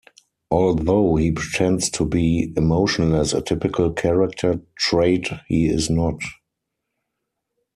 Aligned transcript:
Although 0.49 1.17
he 1.17 1.31
pretends 1.31 1.91
to 1.91 2.05
be 2.05 2.51
emotionless-a 2.57 3.43
typical 3.43 3.91
character 3.93 4.59
trait-he 4.75 5.67
is 5.67 5.91
not. 5.91 6.19